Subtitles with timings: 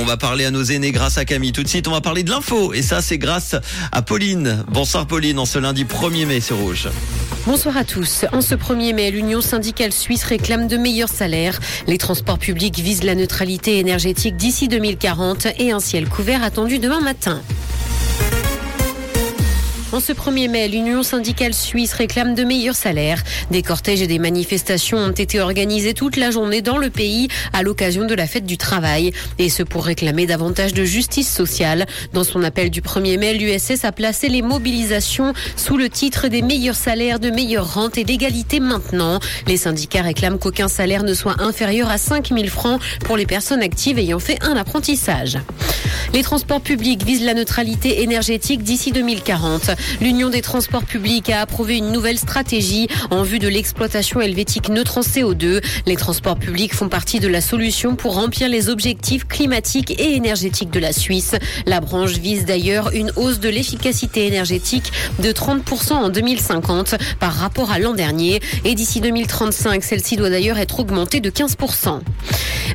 [0.00, 1.52] on va parler à nos aînés grâce à Camille.
[1.52, 2.72] Tout de suite, on va parler de l'info.
[2.72, 3.54] Et ça, c'est grâce
[3.90, 4.64] à Pauline.
[4.68, 6.88] Bonsoir Pauline, en ce lundi 1er mai sur Rouge.
[7.46, 8.24] Bonsoir à tous.
[8.32, 11.58] En ce 1er mai, l'Union syndicale suisse réclame de meilleurs salaires.
[11.86, 17.00] Les transports publics visent la neutralité énergétique d'ici 2040 et un ciel couvert attendu demain
[17.00, 17.42] matin.
[19.92, 23.22] En ce 1er mai, l'Union syndicale suisse réclame de meilleurs salaires.
[23.50, 27.62] Des cortèges et des manifestations ont été organisés toute la journée dans le pays à
[27.62, 29.12] l'occasion de la fête du travail.
[29.38, 31.84] Et ce pour réclamer davantage de justice sociale.
[32.14, 36.40] Dans son appel du 1er mai, l'USS a placé les mobilisations sous le titre des
[36.40, 39.20] meilleurs salaires, de meilleures rentes et d'égalité maintenant.
[39.46, 43.60] Les syndicats réclament qu'aucun salaire ne soit inférieur à 5 000 francs pour les personnes
[43.60, 45.36] actives ayant fait un apprentissage.
[46.14, 49.70] Les transports publics visent la neutralité énergétique d'ici 2040.
[50.00, 54.98] L'Union des transports publics a approuvé une nouvelle stratégie en vue de l'exploitation helvétique neutre
[54.98, 55.62] en CO2.
[55.86, 60.70] Les transports publics font partie de la solution pour remplir les objectifs climatiques et énergétiques
[60.70, 61.34] de la Suisse.
[61.66, 67.70] La branche vise d'ailleurs une hausse de l'efficacité énergétique de 30% en 2050 par rapport
[67.70, 68.40] à l'an dernier.
[68.64, 72.00] Et d'ici 2035, celle-ci doit d'ailleurs être augmentée de 15%.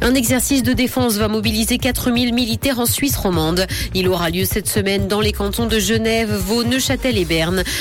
[0.01, 3.65] Un exercice de défense va mobiliser 4000 militaires en Suisse romande.
[3.95, 6.96] Il aura lieu cette semaine dans les cantons de Genève, Vaud, Neuchâtel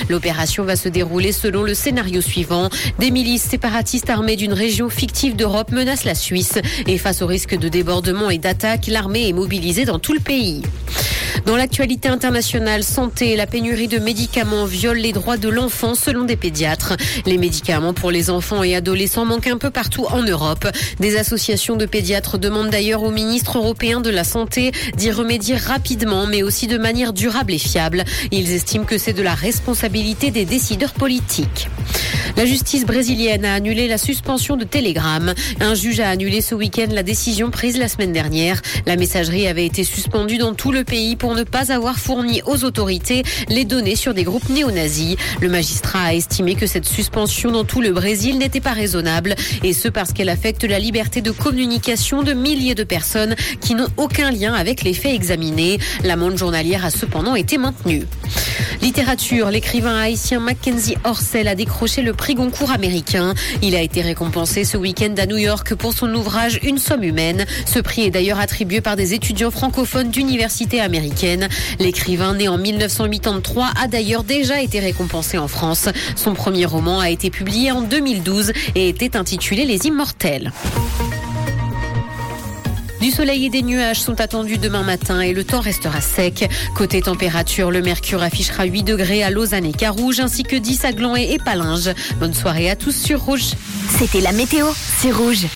[0.09, 2.69] L'opération va se dérouler selon le scénario suivant.
[2.99, 6.59] Des milices séparatistes armées d'une région fictive d'Europe menacent la Suisse.
[6.87, 10.63] Et face au risque de débordement et d'attaque, l'armée est mobilisée dans tout le pays.
[11.45, 16.37] Dans l'actualité internationale, santé, la pénurie de médicaments viole les droits de l'enfant selon des
[16.37, 16.95] pédiatres.
[17.27, 20.67] Les médicaments pour les enfants et adolescents manquent un peu partout en Europe.
[20.99, 26.27] Des associations de pédiatres demandent d'ailleurs au ministre européen de la Santé d'y remédier rapidement,
[26.27, 28.05] mais aussi de manière durable et fiable.
[28.33, 31.69] Ils estiment que c'est de la responsabilité des décideurs politiques.
[32.37, 35.33] La justice brésilienne a annulé la suspension de Telegram.
[35.61, 38.61] Un juge a annulé ce week-end la décision prise la semaine dernière.
[38.85, 43.23] La messagerie avait été suspendue dans tout le pays ne pas avoir fourni aux autorités
[43.49, 45.17] les données sur des groupes néo-nazis.
[45.41, 49.73] Le magistrat a estimé que cette suspension dans tout le Brésil n'était pas raisonnable et
[49.73, 54.31] ce parce qu'elle affecte la liberté de communication de milliers de personnes qui n'ont aucun
[54.31, 55.79] lien avec les faits examinés.
[56.05, 58.05] L'amende journalière a cependant été maintenue.
[58.83, 63.35] Littérature, l'écrivain haïtien Mackenzie Orsel a décroché le prix Goncourt américain.
[63.63, 67.47] Il a été récompensé ce week-end à New York pour son ouvrage Une somme humaine.
[67.65, 71.49] Ce prix est d'ailleurs attribué par des étudiants francophones d'université américaine.
[71.79, 75.89] L'écrivain né en 1983 a d'ailleurs déjà été récompensé en France.
[76.15, 80.53] Son premier roman a été publié en 2012 et était intitulé Les Immortels.
[83.01, 86.49] Du soleil et des nuages sont attendus demain matin et le temps restera sec.
[86.75, 90.93] Côté température, le mercure affichera 8 degrés à Lausanne et Carouge ainsi que 10 à
[90.93, 91.91] Gland et Palinges.
[92.19, 93.53] Bonne soirée à tous sur Rouge.
[93.99, 94.67] C'était la météo,
[94.99, 95.45] c'est Rouge.